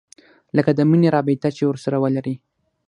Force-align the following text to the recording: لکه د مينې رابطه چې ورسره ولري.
لکه 0.55 0.71
د 0.77 0.79
مينې 0.89 1.09
رابطه 1.15 1.49
چې 1.57 1.63
ورسره 1.67 1.97
ولري. 2.03 2.35